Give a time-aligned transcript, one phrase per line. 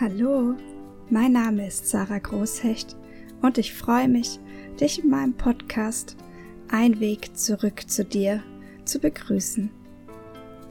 [0.00, 0.56] Hallo,
[1.08, 2.96] mein Name ist Sarah Großhecht
[3.42, 4.40] und ich freue mich,
[4.80, 6.16] dich in meinem Podcast
[6.68, 8.42] Ein Weg zurück zu dir
[8.84, 9.70] zu begrüßen.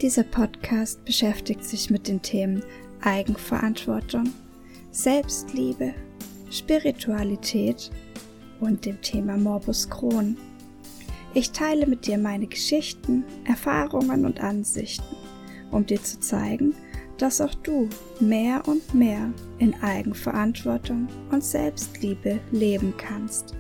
[0.02, 2.66] Dieser Podcast beschäftigt sich mit den Themen
[3.00, 4.26] Eigenverantwortung,
[4.92, 5.94] Selbstliebe,
[6.52, 7.92] Spiritualität
[8.60, 10.36] und dem Thema Morbus Crohn.
[11.34, 15.16] Ich teile mit dir meine Geschichten, Erfahrungen und Ansichten,
[15.72, 16.76] um dir zu zeigen,
[17.18, 17.90] dass auch du
[18.20, 23.56] mehr und mehr in Eigenverantwortung und Selbstliebe leben kannst.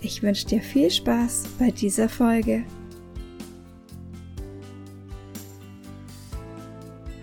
[0.00, 2.64] Ich wünsche dir viel Spaß bei dieser Folge.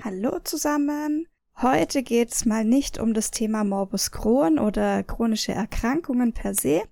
[0.03, 1.27] Hallo zusammen!
[1.61, 6.83] Heute geht es mal nicht um das Thema Morbus Crohn oder chronische Erkrankungen per se.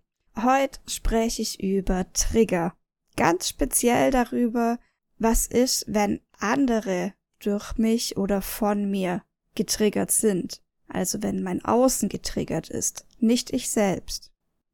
[0.41, 2.73] Heute spreche ich über Trigger.
[3.17, 4.79] Ganz speziell darüber,
[5.17, 7.13] was ist, wenn andere
[7.45, 9.23] durch mich oder von mir
[9.55, 10.61] getriggert sind.
[10.87, 14.31] Also wenn mein Außen getriggert ist, nicht ich selbst.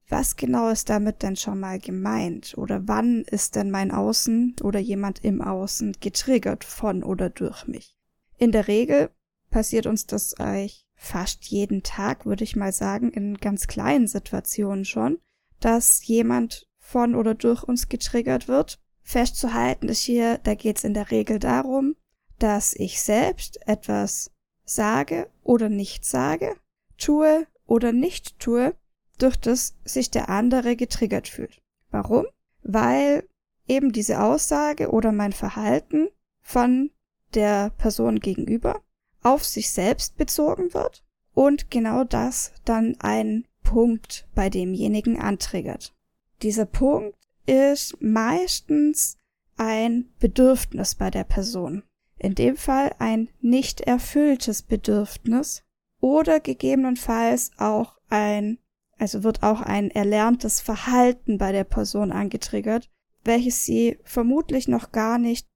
[0.09, 2.57] Was genau ist damit denn schon mal gemeint?
[2.57, 7.97] Oder wann ist denn mein Außen oder jemand im Außen getriggert von oder durch mich?
[8.37, 9.09] In der Regel
[9.49, 14.85] passiert uns das eigentlich fast jeden Tag, würde ich mal sagen, in ganz kleinen Situationen
[14.85, 15.19] schon,
[15.59, 18.79] dass jemand von oder durch uns getriggert wird.
[19.03, 21.95] Festzuhalten ist hier, da geht es in der Regel darum,
[22.39, 24.31] dass ich selbst etwas
[24.63, 26.55] sage oder nicht sage,
[26.97, 28.75] tue oder nicht tue,
[29.17, 31.61] durch das sich der andere getriggert fühlt.
[31.89, 32.25] Warum?
[32.63, 33.27] Weil
[33.67, 36.09] eben diese Aussage oder mein Verhalten
[36.41, 36.91] von
[37.33, 38.81] der Person gegenüber
[39.23, 45.93] auf sich selbst bezogen wird und genau das dann ein Punkt bei demjenigen antriggert.
[46.41, 49.17] Dieser Punkt ist meistens
[49.57, 51.83] ein Bedürfnis bei der Person
[52.17, 55.63] in dem Fall ein nicht erfülltes Bedürfnis
[55.99, 58.59] oder gegebenenfalls auch ein,
[58.97, 62.89] also wird auch ein erlerntes Verhalten bei der Person angetriggert,
[63.23, 65.47] welches sie vermutlich noch gar nicht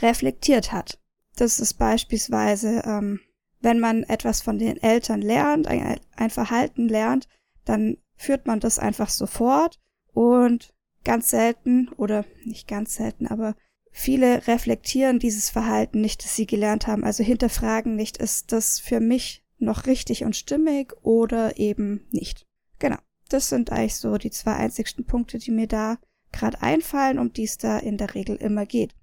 [0.00, 1.00] reflektiert hat.
[1.36, 3.20] Das ist beispielsweise, ähm,
[3.60, 7.28] wenn man etwas von den Eltern lernt, ein, ein Verhalten lernt,
[7.64, 9.78] dann führt man das einfach sofort
[10.12, 10.74] und
[11.04, 13.54] ganz selten oder nicht ganz selten, aber
[13.90, 19.00] Viele reflektieren dieses Verhalten nicht, das sie gelernt haben, also hinterfragen nicht, ist das für
[19.00, 22.46] mich noch richtig und stimmig oder eben nicht.
[22.78, 22.98] Genau.
[23.28, 25.98] Das sind eigentlich so die zwei einzigsten Punkte, die mir da
[26.32, 28.94] gerade einfallen, um die es da in der Regel immer geht.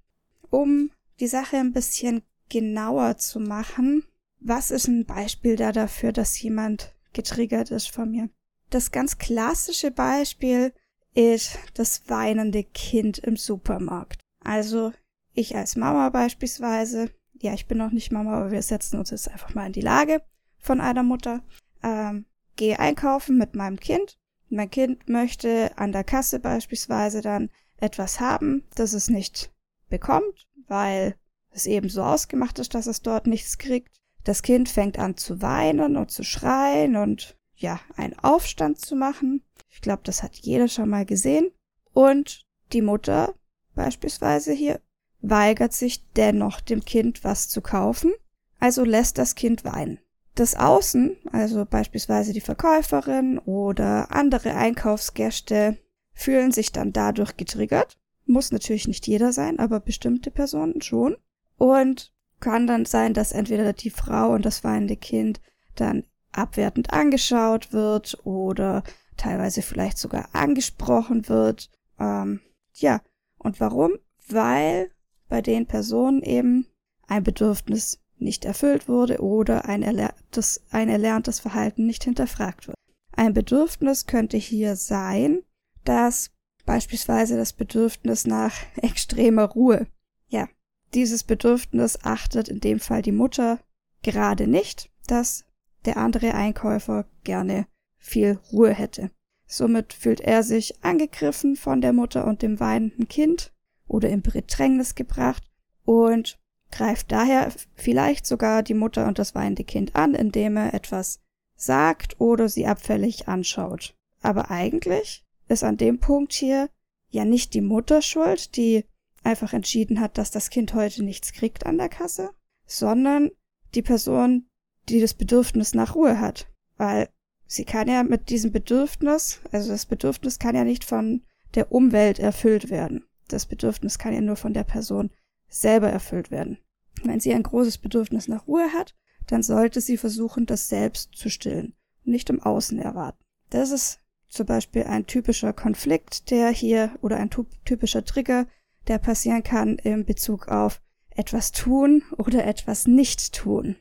[0.50, 0.90] Um
[1.20, 4.04] die Sache ein bisschen genauer zu machen,
[4.40, 8.28] was ist ein Beispiel da dafür, dass jemand getriggert ist von mir?
[8.70, 10.72] Das ganz klassische Beispiel
[11.14, 14.20] ist das weinende Kind im Supermarkt.
[14.44, 14.92] Also
[15.34, 19.30] ich als Mama beispielsweise, ja, ich bin noch nicht Mama, aber wir setzen uns jetzt
[19.30, 20.22] einfach mal in die Lage
[20.58, 21.42] von einer Mutter,
[21.82, 22.26] ähm,
[22.56, 24.18] gehe einkaufen mit meinem Kind.
[24.50, 29.52] Mein Kind möchte an der Kasse beispielsweise dann etwas haben, das es nicht
[29.88, 31.14] bekommt, weil
[31.50, 34.00] es eben so ausgemacht ist, dass es dort nichts kriegt.
[34.24, 39.42] Das Kind fängt an zu weinen und zu schreien und ja, einen Aufstand zu machen.
[39.68, 41.50] Ich glaube, das hat jeder schon mal gesehen.
[41.92, 43.34] Und die Mutter
[43.78, 44.80] beispielsweise hier,
[45.20, 48.12] weigert sich dennoch dem Kind was zu kaufen,
[48.58, 50.00] also lässt das Kind weinen.
[50.34, 55.78] Das Außen, also beispielsweise die Verkäuferin oder andere Einkaufsgäste,
[56.12, 57.96] fühlen sich dann dadurch getriggert.
[58.26, 61.16] Muss natürlich nicht jeder sein, aber bestimmte Personen schon.
[61.56, 65.40] Und kann dann sein, dass entweder die Frau und das weinende Kind
[65.74, 68.84] dann abwertend angeschaut wird oder
[69.16, 71.70] teilweise vielleicht sogar angesprochen wird.
[71.98, 72.40] Ähm,
[72.74, 73.00] ja,
[73.38, 73.92] und warum?
[74.28, 74.90] Weil
[75.28, 76.66] bei den Personen eben
[77.06, 82.76] ein Bedürfnis nicht erfüllt wurde oder ein erlerntes, ein erlerntes Verhalten nicht hinterfragt wird.
[83.12, 85.42] Ein Bedürfnis könnte hier sein,
[85.84, 86.30] dass
[86.66, 89.86] beispielsweise das Bedürfnis nach extremer Ruhe.
[90.28, 90.48] Ja,
[90.94, 93.60] dieses Bedürfnis achtet in dem Fall die Mutter
[94.02, 95.44] gerade nicht, dass
[95.84, 97.66] der andere Einkäufer gerne
[97.96, 99.10] viel Ruhe hätte.
[99.50, 103.50] Somit fühlt er sich angegriffen von der Mutter und dem weinenden Kind
[103.86, 105.42] oder in Bedrängnis gebracht
[105.84, 106.38] und
[106.70, 111.20] greift daher vielleicht sogar die Mutter und das weinende Kind an, indem er etwas
[111.56, 113.96] sagt oder sie abfällig anschaut.
[114.20, 116.68] Aber eigentlich ist an dem Punkt hier
[117.08, 118.84] ja nicht die Mutter schuld, die
[119.24, 122.30] einfach entschieden hat, dass das Kind heute nichts kriegt an der Kasse,
[122.66, 123.30] sondern
[123.74, 124.46] die Person,
[124.90, 126.46] die das Bedürfnis nach Ruhe hat.
[126.76, 127.08] Weil
[127.48, 131.22] sie kann ja mit diesem Bedürfnis, also das Bedürfnis kann ja nicht von
[131.56, 133.04] der Umwelt erfüllt werden.
[133.26, 135.10] Das Bedürfnis kann ja nur von der Person
[135.48, 136.58] selber erfüllt werden.
[137.02, 138.94] Wenn sie ein großes Bedürfnis nach Ruhe hat,
[139.26, 141.74] dann sollte sie versuchen, das selbst zu stillen,
[142.04, 143.24] nicht im Außen erwarten.
[143.50, 147.30] Das ist zum Beispiel ein typischer Konflikt, der hier oder ein
[147.64, 148.46] typischer Trigger,
[148.86, 150.80] der passieren kann in Bezug auf
[151.10, 153.76] etwas tun oder etwas nicht tun.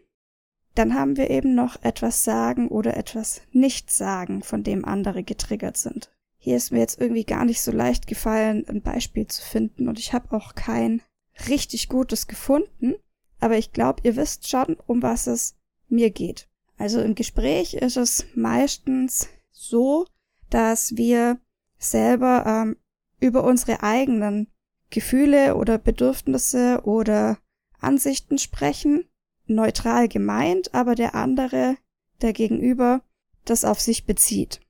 [0.77, 5.75] Dann haben wir eben noch etwas sagen oder etwas nicht sagen, von dem andere getriggert
[5.75, 6.11] sind.
[6.37, 9.97] Hier ist mir jetzt irgendwie gar nicht so leicht gefallen, ein Beispiel zu finden und
[9.97, 11.01] ich habe auch kein
[11.49, 12.93] richtig gutes gefunden,
[13.39, 15.55] aber ich glaube, ihr wisst schon, um was es
[15.89, 16.47] mir geht.
[16.77, 20.05] Also im Gespräch ist es meistens so,
[20.51, 21.39] dass wir
[21.79, 22.77] selber ähm,
[23.19, 24.47] über unsere eigenen
[24.91, 27.39] Gefühle oder Bedürfnisse oder
[27.79, 29.05] Ansichten sprechen,
[29.49, 31.77] neutral gemeint, aber der andere,
[32.21, 33.01] der Gegenüber,
[33.45, 34.61] das auf sich bezieht.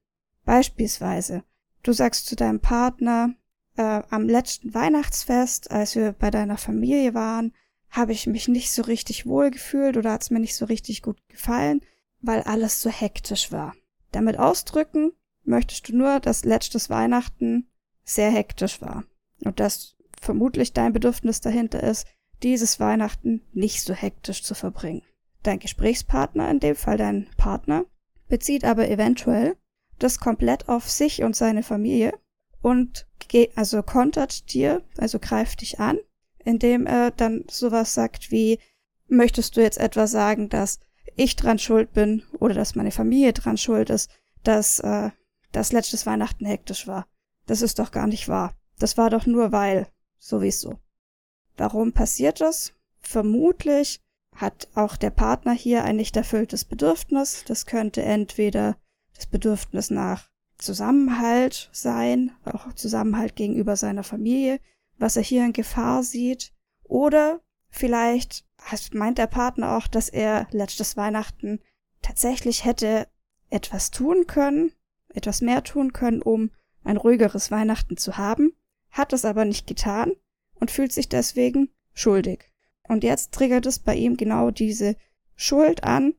[0.46, 1.44] Beispielsweise,
[1.84, 3.34] du sagst zu deinem Partner,
[3.76, 7.54] äh, am letzten Weihnachtsfest, als wir bei deiner Familie waren,
[7.90, 11.02] habe ich mich nicht so richtig wohl gefühlt oder hat es mir nicht so richtig
[11.02, 11.82] gut gefallen,
[12.22, 13.76] weil alles so hektisch war.
[14.12, 15.12] Damit ausdrücken
[15.44, 17.70] möchtest du nur, dass letztes Weihnachten
[18.04, 19.06] sehr hektisch war
[19.44, 22.08] und dass vermutlich dein Bedürfnis dahinter ist,
[22.44, 25.04] dieses Weihnachten nicht so hektisch zu verbringen.
[25.44, 27.86] Dein Gesprächspartner, in dem Fall dein Partner,
[28.28, 29.56] bezieht aber eventuell
[30.00, 32.14] das komplett auf sich und seine Familie
[32.62, 33.08] und
[33.56, 36.00] also kontert dir, also greift dich an,
[36.44, 38.60] indem er dann sowas sagt wie,
[39.08, 40.80] möchtest du jetzt etwa sagen, dass
[41.16, 44.10] ich dran schuld bin oder dass meine Familie dran schuld ist,
[44.44, 45.10] dass äh,
[45.52, 47.08] das letztes Weihnachten hektisch war.
[47.48, 48.54] Das ist doch gar nicht wahr.
[48.80, 49.88] Das war doch nur weil,
[50.20, 50.80] sowieso.
[51.58, 52.74] Warum passiert das?
[53.00, 54.00] Vermutlich
[54.36, 57.44] hat auch der Partner hier ein nicht erfülltes Bedürfnis.
[57.48, 58.78] Das könnte entweder
[59.16, 64.60] das Bedürfnis nach Zusammenhalt sein, auch Zusammenhalt gegenüber seiner Familie,
[64.98, 66.54] was er hier in Gefahr sieht.
[66.84, 68.46] Oder vielleicht
[68.94, 71.60] meint der Partner auch, dass er letztes Weihnachten
[72.02, 73.08] tatsächlich hätte
[73.50, 74.72] etwas tun können,
[75.10, 76.52] etwas mehr tun können, um
[76.84, 78.54] ein ruhigeres Weihnachten zu haben,
[78.92, 80.14] hat es aber nicht getan
[80.60, 82.52] und fühlt sich deswegen schuldig.
[82.88, 84.96] Und jetzt triggert es bei ihm genau diese
[85.36, 86.14] Schuld an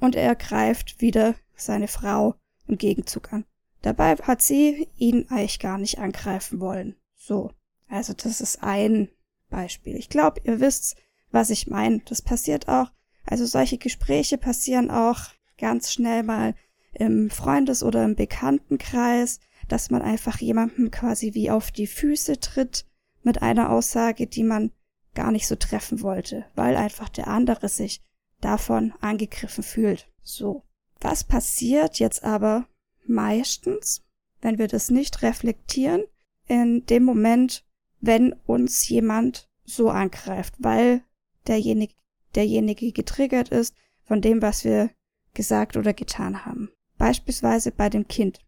[0.00, 2.34] und er greift wieder seine Frau
[2.66, 3.44] im Gegenzug an.
[3.82, 6.96] Dabei hat sie ihn eigentlich gar nicht angreifen wollen.
[7.16, 7.50] So.
[7.88, 9.08] Also das ist ein
[9.50, 9.96] Beispiel.
[9.96, 10.96] Ich glaube, ihr wisst,
[11.30, 12.00] was ich meine.
[12.06, 12.90] Das passiert auch.
[13.26, 15.20] Also solche Gespräche passieren auch
[15.58, 16.54] ganz schnell mal
[16.92, 22.86] im Freundes- oder im Bekanntenkreis, dass man einfach jemandem quasi wie auf die Füße tritt
[23.22, 24.72] mit einer Aussage, die man
[25.14, 28.02] gar nicht so treffen wollte, weil einfach der andere sich
[28.40, 30.08] davon angegriffen fühlt.
[30.22, 30.64] So.
[31.00, 32.66] Was passiert jetzt aber,
[33.06, 34.02] meistens,
[34.40, 36.04] wenn wir das nicht reflektieren,
[36.46, 37.64] in dem Moment,
[38.00, 41.02] wenn uns jemand so angreift, weil
[41.46, 41.94] derjenige,
[42.34, 43.74] derjenige getriggert ist
[44.04, 44.90] von dem, was wir
[45.34, 46.70] gesagt oder getan haben.
[46.98, 48.40] Beispielsweise bei dem Kind,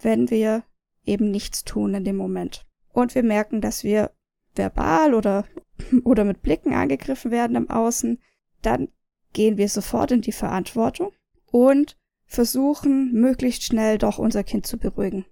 [0.00, 0.64] wenn wir
[1.04, 2.67] eben nichts tun in dem Moment.
[2.92, 4.10] Und wir merken, dass wir
[4.54, 5.44] verbal oder,
[6.04, 8.20] oder mit Blicken angegriffen werden im Außen,
[8.62, 8.88] dann
[9.32, 11.12] gehen wir sofort in die Verantwortung
[11.46, 11.96] und
[12.26, 15.24] versuchen, möglichst schnell doch unser Kind zu beruhigen.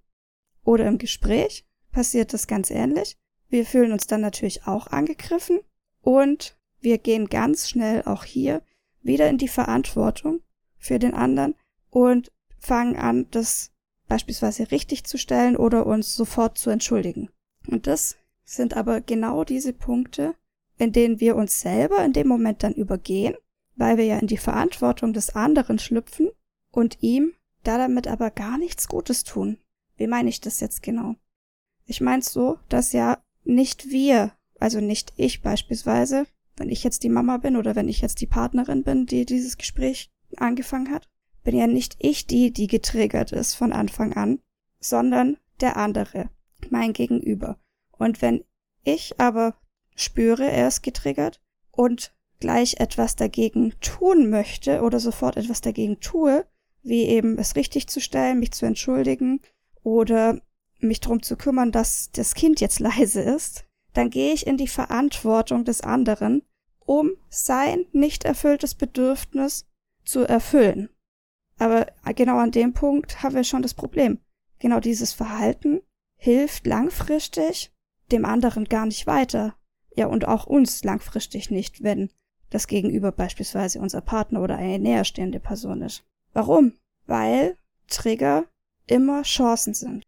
[0.64, 3.17] Oder im Gespräch passiert das ganz ähnlich.
[3.49, 5.61] Wir fühlen uns dann natürlich auch angegriffen
[6.00, 8.62] und wir gehen ganz schnell auch hier
[9.02, 10.41] wieder in die Verantwortung
[10.79, 11.55] für den anderen
[11.90, 13.73] und fangen an, das
[14.09, 17.28] beispielsweise richtig zu stellen oder uns sofort zu entschuldigen.
[17.66, 20.35] Und das sind aber genau diese Punkte,
[20.78, 23.35] in denen wir uns selber in dem Moment dann übergehen,
[23.76, 26.30] weil wir ja in die Verantwortung des anderen schlüpfen
[26.70, 27.32] und ihm
[27.64, 29.58] da damit aber gar nichts Gutes tun.
[29.96, 31.16] Wie meine ich das jetzt genau?
[31.85, 37.08] Ich meine so, dass ja nicht wir, also nicht ich beispielsweise, wenn ich jetzt die
[37.08, 41.08] Mama bin oder wenn ich jetzt die Partnerin bin, die dieses Gespräch angefangen hat,
[41.44, 44.40] bin ja nicht ich die, die getriggert ist von Anfang an,
[44.80, 46.30] sondern der andere,
[46.70, 47.58] mein Gegenüber.
[47.92, 48.44] Und wenn
[48.85, 49.54] ich aber
[49.94, 56.46] spüre, er ist getriggert und gleich etwas dagegen tun möchte oder sofort etwas dagegen tue,
[56.82, 59.40] wie eben es richtig zu stellen, mich zu entschuldigen
[59.82, 60.40] oder
[60.78, 64.68] mich darum zu kümmern, dass das Kind jetzt leise ist, dann gehe ich in die
[64.68, 66.42] Verantwortung des anderen,
[66.80, 69.66] um sein nicht erfülltes Bedürfnis
[70.04, 70.90] zu erfüllen.
[71.58, 74.20] Aber genau an dem Punkt haben wir schon das Problem.
[74.58, 75.80] Genau dieses Verhalten
[76.26, 77.73] hilft langfristig
[78.11, 79.54] dem anderen gar nicht weiter.
[79.95, 82.11] Ja, und auch uns langfristig nicht, wenn
[82.50, 86.02] das Gegenüber beispielsweise unser Partner oder eine näherstehende Person ist.
[86.33, 86.73] Warum?
[87.06, 87.56] Weil
[87.87, 88.45] Trigger
[88.88, 90.02] immer Chancen sind.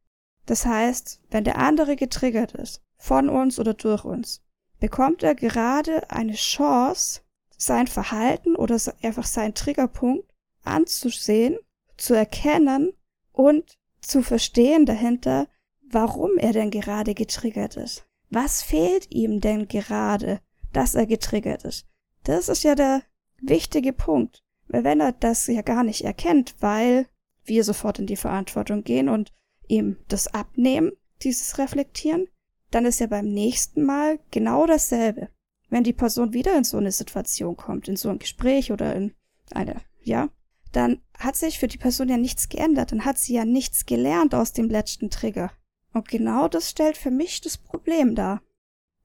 [0.44, 4.42] Das heißt, wenn der andere getriggert ist, von uns oder durch uns,
[4.80, 7.20] bekommt er gerade eine Chance,
[7.56, 10.28] sein Verhalten oder einfach seinen Triggerpunkt
[10.64, 11.58] anzusehen,
[11.96, 12.92] zu erkennen
[13.30, 15.46] und zu verstehen dahinter,
[15.90, 18.06] warum er denn gerade getriggert ist.
[18.30, 20.40] Was fehlt ihm denn gerade,
[20.72, 21.86] dass er getriggert ist?
[22.24, 23.02] Das ist ja der
[23.40, 24.44] wichtige Punkt.
[24.68, 27.06] Weil wenn er das ja gar nicht erkennt, weil
[27.44, 29.32] wir sofort in die Verantwortung gehen und
[29.66, 30.92] ihm das abnehmen,
[31.22, 32.28] dieses Reflektieren,
[32.70, 35.30] dann ist ja beim nächsten Mal genau dasselbe.
[35.70, 39.14] Wenn die Person wieder in so eine Situation kommt, in so ein Gespräch oder in
[39.52, 40.28] eine, ja,
[40.72, 44.34] dann hat sich für die Person ja nichts geändert, dann hat sie ja nichts gelernt
[44.34, 45.50] aus dem letzten Trigger.
[45.98, 48.40] Und genau das stellt für mich das Problem dar.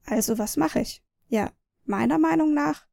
[0.06, 1.02] Also was mache ich?
[1.26, 1.50] Ja,
[1.84, 2.86] meiner Meinung nach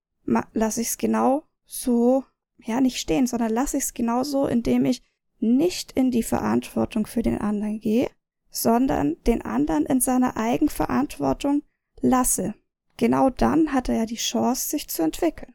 [0.54, 2.24] lasse ich es genau so,
[2.58, 5.04] ja, nicht stehen, sondern lasse ich es genau so, indem ich
[5.40, 8.10] nicht in die Verantwortung für den anderen gehe,
[8.50, 11.62] sondern den anderen in seiner Eigenverantwortung
[12.00, 12.56] lasse.
[12.98, 15.54] Genau dann hat er ja die Chance, sich zu entwickeln.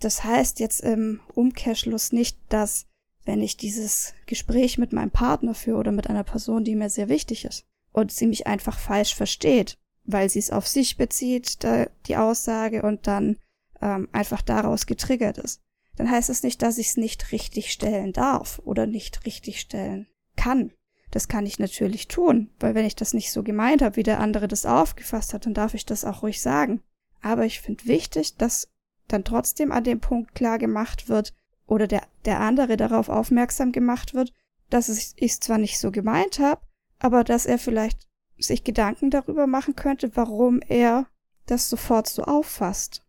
[0.00, 2.86] Das heißt jetzt im Umkehrschluss nicht, dass
[3.24, 7.08] wenn ich dieses Gespräch mit meinem Partner führe oder mit einer Person, die mir sehr
[7.08, 11.60] wichtig ist, und sie mich einfach falsch versteht, weil sie es auf sich bezieht,
[12.06, 13.38] die Aussage, und dann
[13.80, 15.62] ähm, einfach daraus getriggert ist,
[15.96, 20.08] dann heißt es nicht, dass ich es nicht richtig stellen darf oder nicht richtig stellen
[20.36, 20.72] kann.
[21.12, 24.18] Das kann ich natürlich tun, weil wenn ich das nicht so gemeint habe, wie der
[24.18, 26.82] andere das aufgefasst hat, dann darf ich das auch ruhig sagen.
[27.22, 28.68] Aber ich finde wichtig, dass
[29.06, 31.32] dann trotzdem an dem Punkt klar gemacht wird
[31.66, 34.32] oder der, der andere darauf aufmerksam gemacht wird,
[34.68, 36.60] dass ich es zwar nicht so gemeint habe,
[37.04, 38.08] aber dass er vielleicht
[38.38, 41.06] sich Gedanken darüber machen könnte, warum er
[41.44, 43.02] das sofort so auffasst.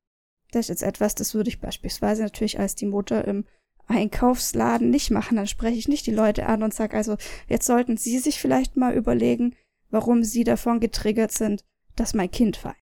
[0.52, 3.46] Das ist jetzt etwas, das würde ich beispielsweise natürlich als die Mutter im
[3.88, 5.38] Einkaufsladen nicht machen.
[5.38, 7.16] Dann spreche ich nicht die Leute an und sage also,
[7.48, 9.56] jetzt sollten Sie sich vielleicht mal überlegen,
[9.92, 11.64] warum Sie davon getriggert sind,
[11.96, 12.76] dass mein Kind weint.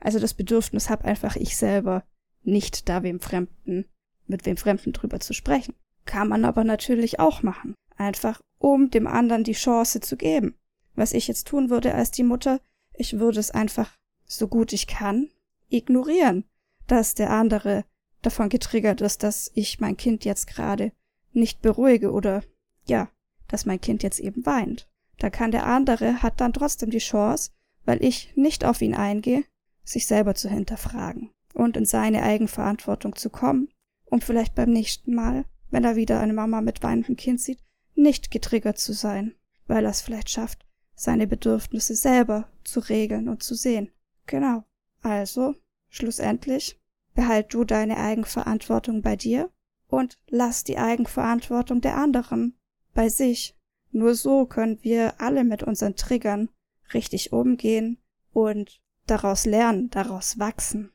[0.00, 2.02] Also das Bedürfnis habe einfach ich selber
[2.42, 3.84] nicht da wem Fremden,
[4.26, 5.76] mit wem Fremden drüber zu sprechen.
[6.06, 7.76] Kann man aber natürlich auch machen.
[8.00, 10.54] Einfach um dem anderen die Chance zu geben.
[10.94, 12.60] Was ich jetzt tun würde als die Mutter,
[12.94, 15.28] ich würde es einfach so gut ich kann
[15.68, 16.44] ignorieren,
[16.86, 17.84] dass der andere
[18.22, 20.92] davon getriggert ist, dass ich mein Kind jetzt gerade
[21.32, 22.42] nicht beruhige oder
[22.86, 23.10] ja,
[23.48, 24.88] dass mein Kind jetzt eben weint.
[25.18, 27.50] Da kann der andere, hat dann trotzdem die Chance,
[27.84, 29.44] weil ich nicht auf ihn eingehe,
[29.84, 33.68] sich selber zu hinterfragen und in seine Eigenverantwortung zu kommen,
[34.06, 37.62] um vielleicht beim nächsten Mal, wenn er wieder eine Mama mit weinendem Kind sieht,
[38.00, 39.34] nicht getriggert zu sein,
[39.66, 43.90] weil er es vielleicht schafft, seine Bedürfnisse selber zu regeln und zu sehen.
[44.26, 44.64] Genau.
[45.02, 45.54] Also,
[45.88, 46.78] schlussendlich,
[47.14, 49.50] behalt du deine Eigenverantwortung bei dir
[49.88, 52.58] und lass die Eigenverantwortung der anderen
[52.94, 53.56] bei sich.
[53.92, 56.48] Nur so können wir alle mit unseren Triggern
[56.94, 57.98] richtig umgehen
[58.32, 60.92] und daraus lernen, daraus wachsen,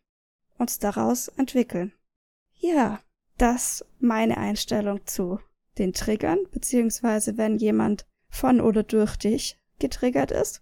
[0.58, 1.94] uns daraus entwickeln.
[2.54, 3.02] Ja,
[3.38, 5.40] das meine Einstellung zu
[5.78, 10.62] den Triggern, beziehungsweise wenn jemand von oder durch dich getriggert ist.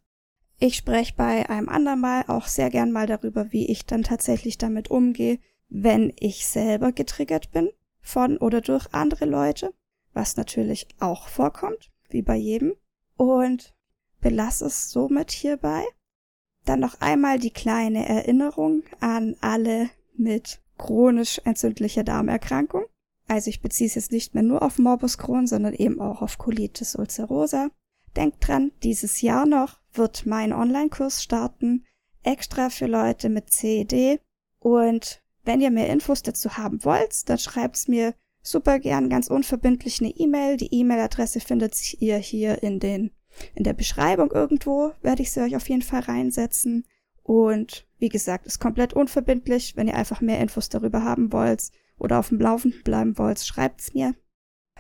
[0.60, 4.58] Ich spreche bei einem anderen Mal auch sehr gern mal darüber, wie ich dann tatsächlich
[4.58, 5.40] damit umgehe,
[5.70, 9.74] wenn ich selber getriggert bin von oder durch andere Leute,
[10.14, 12.76] was natürlich auch vorkommt, wie bei jedem.
[13.18, 13.74] Und
[14.22, 15.84] belasse es somit hierbei.
[16.66, 22.86] Dann noch einmal die kleine Erinnerung an alle mit chronisch entzündlicher Darmerkrankung.
[23.34, 26.38] Also ich beziehe es jetzt nicht mehr nur auf Morbus Crohn, sondern eben auch auf
[26.38, 27.72] Colitis ulcerosa.
[28.16, 31.84] Denkt dran, dieses Jahr noch wird mein Online-Kurs starten,
[32.22, 34.22] extra für Leute mit CED.
[34.60, 38.14] Und wenn ihr mehr Infos dazu haben wollt, dann schreibt's mir
[38.44, 40.58] super gern ganz unverbindlich eine E-Mail.
[40.58, 43.10] Die E-Mail-Adresse findet ihr hier in den
[43.56, 46.86] in der Beschreibung irgendwo, werde ich sie euch auf jeden Fall reinsetzen.
[47.24, 49.76] Und wie gesagt, ist komplett unverbindlich.
[49.76, 53.94] Wenn ihr einfach mehr Infos darüber haben wollt oder auf dem Laufenden bleiben wollt, schreibt's
[53.94, 54.16] mir.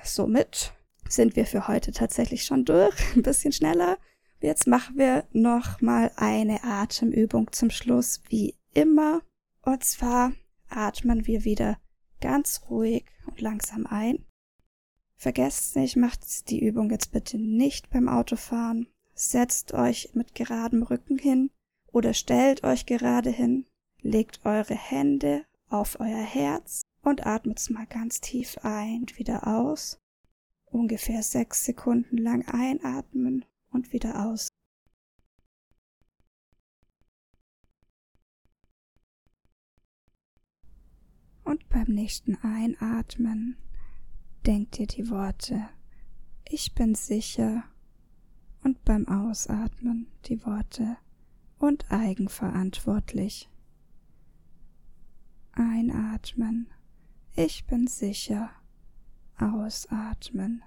[0.03, 0.74] Somit
[1.08, 2.96] sind wir für heute tatsächlich schon durch.
[3.15, 3.98] Ein bisschen schneller.
[4.41, 9.22] Jetzt machen wir noch mal eine Atemübung zum Schluss, wie immer.
[9.62, 10.34] Und zwar
[10.70, 11.77] atmen wir wieder
[12.20, 14.25] ganz ruhig und langsam ein.
[15.15, 18.88] Vergesst nicht, macht die Übung jetzt bitte nicht beim Autofahren.
[19.13, 21.50] Setzt euch mit geradem Rücken hin
[21.88, 23.65] oder stellt euch gerade hin,
[24.01, 30.00] legt eure Hände auf euer Herz und atmet mal ganz tief ein und wieder aus.
[30.65, 34.48] Ungefähr sechs Sekunden lang einatmen und wieder aus.
[41.43, 43.57] Und beim nächsten Einatmen
[44.48, 45.69] denkt ihr die Worte
[46.45, 47.63] Ich bin sicher
[48.63, 50.98] und beim Ausatmen die Worte
[51.60, 53.50] und eigenverantwortlich.
[55.51, 56.69] Einatmen.
[57.36, 58.52] Ich bin sicher.
[59.40, 60.62] Ausatmen.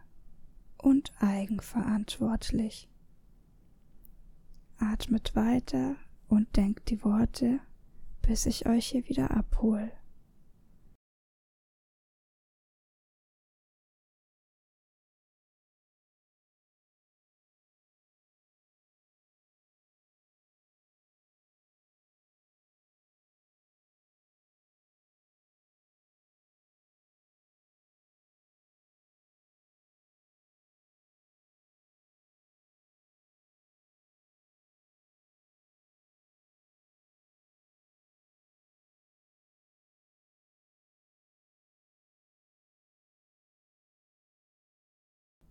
[0.76, 2.88] Und eigenverantwortlich.
[4.78, 5.94] Atmet weiter
[6.28, 7.61] und denkt die Worte,
[8.20, 9.92] bis ich euch hier wieder abhole.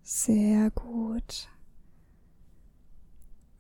[0.07, 1.49] Sehr gut.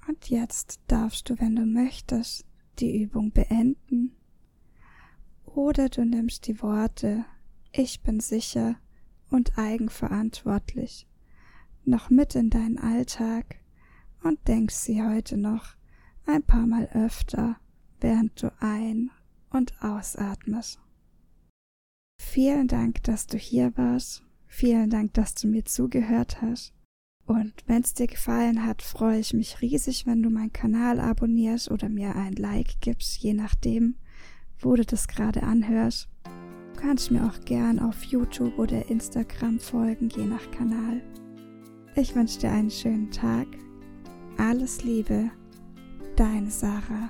[0.07, 2.45] Und jetzt darfst du, wenn du möchtest,
[2.77, 4.15] die Übung beenden.
[5.43, 7.25] Oder du nimmst die Worte
[7.71, 8.75] Ich bin sicher
[9.31, 11.07] und eigenverantwortlich
[11.83, 13.59] noch mit in deinen Alltag
[14.21, 15.75] und denkst sie heute noch
[16.27, 17.59] ein paar Mal öfter,
[17.99, 19.09] während du ein-
[19.49, 20.79] und ausatmest.
[22.19, 24.25] Vielen Dank, dass du hier warst
[24.57, 26.71] Vielen Dank, dass du mir zugehört hast.
[27.25, 31.69] Und wenn es dir gefallen hat, freue ich mich riesig, wenn du meinen Kanal abonnierst
[31.69, 33.95] oder mir ein Like gibst, je nachdem,
[34.59, 36.07] wo du das gerade anhörst.
[36.23, 41.01] Du kannst mir auch gern auf YouTube oder Instagram folgen, je nach Kanal.
[41.97, 43.47] Ich wünsche dir einen schönen Tag.
[44.37, 45.31] Alles Liebe,
[46.15, 47.09] deine Sarah.